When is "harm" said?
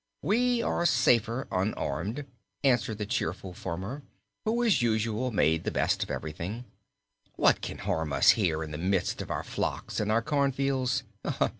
7.77-8.11